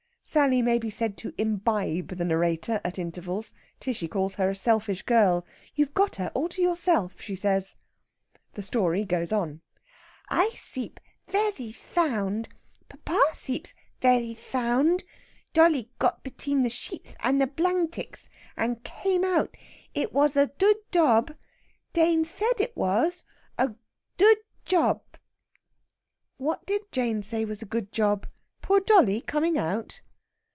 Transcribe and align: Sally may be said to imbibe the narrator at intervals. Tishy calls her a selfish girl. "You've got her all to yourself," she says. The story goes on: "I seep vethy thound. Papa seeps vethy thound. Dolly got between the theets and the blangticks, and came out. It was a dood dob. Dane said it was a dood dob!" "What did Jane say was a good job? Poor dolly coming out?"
Sally 0.23 0.61
may 0.61 0.77
be 0.77 0.89
said 0.89 1.17
to 1.17 1.33
imbibe 1.37 2.07
the 2.15 2.23
narrator 2.23 2.79
at 2.85 2.97
intervals. 2.97 3.53
Tishy 3.81 4.07
calls 4.07 4.35
her 4.35 4.51
a 4.51 4.55
selfish 4.55 5.01
girl. 5.01 5.45
"You've 5.75 5.93
got 5.93 6.15
her 6.17 6.31
all 6.33 6.47
to 6.49 6.61
yourself," 6.61 7.19
she 7.19 7.35
says. 7.35 7.75
The 8.53 8.63
story 8.63 9.03
goes 9.03 9.33
on: 9.33 9.59
"I 10.29 10.49
seep 10.53 11.01
vethy 11.27 11.75
thound. 11.75 12.47
Papa 12.87 13.19
seeps 13.33 13.73
vethy 14.01 14.37
thound. 14.37 15.03
Dolly 15.53 15.91
got 15.99 16.23
between 16.23 16.61
the 16.61 16.69
theets 16.69 17.13
and 17.19 17.41
the 17.41 17.47
blangticks, 17.47 18.29
and 18.55 18.85
came 18.85 19.25
out. 19.25 19.53
It 19.93 20.13
was 20.13 20.37
a 20.37 20.47
dood 20.47 20.77
dob. 20.91 21.35
Dane 21.91 22.23
said 22.23 22.53
it 22.61 22.77
was 22.77 23.25
a 23.57 23.73
dood 24.17 24.37
dob!" 24.65 25.01
"What 26.37 26.65
did 26.65 26.89
Jane 26.89 27.21
say 27.21 27.43
was 27.43 27.61
a 27.61 27.65
good 27.65 27.91
job? 27.91 28.27
Poor 28.61 28.79
dolly 28.79 29.19
coming 29.19 29.57
out?" 29.57 30.01